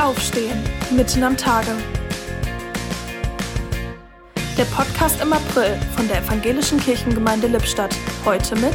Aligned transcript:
Aufstehen, 0.00 0.58
mitten 0.96 1.22
am 1.22 1.36
Tage. 1.36 1.76
Der 4.56 4.64
Podcast 4.64 5.20
im 5.20 5.30
April 5.30 5.78
von 5.94 6.08
der 6.08 6.22
Evangelischen 6.22 6.80
Kirchengemeinde 6.80 7.48
Lippstadt. 7.48 7.94
Heute 8.24 8.56
mit 8.56 8.74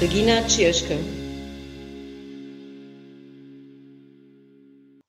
Regina 0.00 0.40
Tschirschke. 0.46 0.98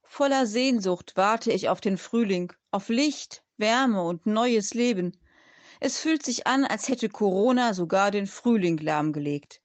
Voller 0.03 0.45
Sehnsucht 0.45 1.13
warte 1.15 1.53
ich 1.53 1.69
auf 1.69 1.79
den 1.79 1.97
Frühling, 1.97 2.51
auf 2.69 2.89
Licht, 2.89 3.43
Wärme 3.55 4.03
und 4.03 4.25
neues 4.25 4.73
Leben. 4.73 5.17
Es 5.79 5.99
fühlt 5.99 6.25
sich 6.25 6.47
an, 6.47 6.65
als 6.65 6.89
hätte 6.89 7.07
Corona 7.07 7.73
sogar 7.73 8.11
den 8.11 8.27
Frühling 8.27 8.77
lahmgelegt. 8.77 9.61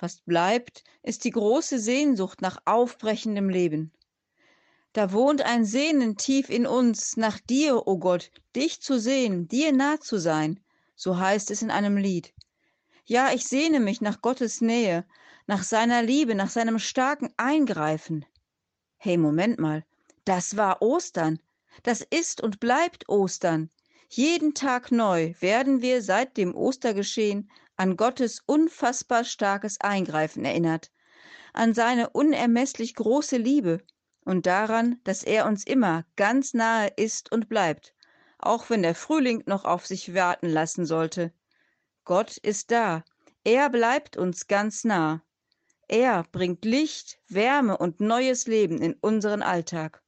Was 0.00 0.16
bleibt, 0.22 0.82
ist 1.04 1.22
die 1.22 1.30
große 1.30 1.78
Sehnsucht 1.78 2.42
nach 2.42 2.58
aufbrechendem 2.64 3.48
Leben. 3.48 3.92
Da 4.96 5.12
wohnt 5.12 5.42
ein 5.42 5.66
Sehnen 5.66 6.16
tief 6.16 6.48
in 6.48 6.66
uns, 6.66 7.18
nach 7.18 7.38
dir, 7.38 7.76
o 7.76 7.82
oh 7.84 7.98
Gott, 7.98 8.30
dich 8.56 8.80
zu 8.80 8.98
sehen, 8.98 9.46
dir 9.46 9.70
nah 9.70 10.00
zu 10.00 10.16
sein, 10.16 10.58
so 10.94 11.18
heißt 11.18 11.50
es 11.50 11.60
in 11.60 11.70
einem 11.70 11.98
Lied. 11.98 12.32
Ja, 13.04 13.30
ich 13.30 13.44
sehne 13.44 13.78
mich 13.78 14.00
nach 14.00 14.22
Gottes 14.22 14.62
Nähe, 14.62 15.04
nach 15.46 15.64
seiner 15.64 16.02
Liebe, 16.02 16.34
nach 16.34 16.48
seinem 16.48 16.78
starken 16.78 17.28
Eingreifen. 17.36 18.24
Hey, 18.96 19.18
Moment 19.18 19.58
mal, 19.58 19.84
das 20.24 20.56
war 20.56 20.80
Ostern. 20.80 21.40
Das 21.82 22.00
ist 22.00 22.40
und 22.40 22.58
bleibt 22.58 23.06
Ostern. 23.06 23.68
Jeden 24.08 24.54
Tag 24.54 24.92
neu 24.92 25.34
werden 25.40 25.82
wir 25.82 26.00
seit 26.00 26.38
dem 26.38 26.54
Ostergeschehen 26.54 27.50
an 27.76 27.98
Gottes 27.98 28.40
unfassbar 28.46 29.24
starkes 29.24 29.78
Eingreifen 29.78 30.46
erinnert, 30.46 30.90
an 31.52 31.74
seine 31.74 32.08
unermesslich 32.08 32.94
große 32.94 33.36
Liebe 33.36 33.82
und 34.26 34.44
daran, 34.44 35.00
dass 35.04 35.22
er 35.22 35.46
uns 35.46 35.64
immer 35.64 36.04
ganz 36.16 36.52
nahe 36.52 36.88
ist 36.96 37.32
und 37.32 37.48
bleibt, 37.48 37.94
auch 38.38 38.68
wenn 38.68 38.82
der 38.82 38.94
Frühling 38.94 39.42
noch 39.46 39.64
auf 39.64 39.86
sich 39.86 40.12
warten 40.14 40.48
lassen 40.48 40.84
sollte. 40.84 41.32
Gott 42.04 42.36
ist 42.36 42.70
da, 42.70 43.04
er 43.44 43.70
bleibt 43.70 44.16
uns 44.16 44.48
ganz 44.48 44.84
nah. 44.84 45.22
Er 45.88 46.24
bringt 46.32 46.64
Licht, 46.64 47.20
Wärme 47.28 47.78
und 47.78 48.00
neues 48.00 48.46
Leben 48.48 48.82
in 48.82 48.94
unseren 48.94 49.42
Alltag. 49.42 50.02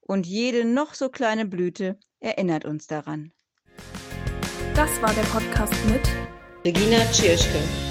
Und 0.00 0.26
jede 0.26 0.64
noch 0.64 0.94
so 0.94 1.08
kleine 1.08 1.44
Blüte 1.44 1.98
erinnert 2.20 2.64
uns 2.64 2.86
daran. 2.86 3.32
Das 4.74 5.02
war 5.02 5.12
der 5.14 5.22
Podcast 5.22 5.74
mit 5.86 6.08
Regina 6.64 6.98
Tschirschke. 7.10 7.85